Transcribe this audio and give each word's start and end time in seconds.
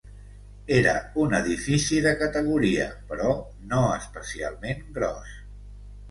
Era 0.75 0.93
un 1.23 1.33
edifici 1.39 1.99
de 2.05 2.13
categoria, 2.21 2.87
però 3.11 3.35
no 3.73 3.83
especialment 3.99 4.81
gros. 4.97 5.35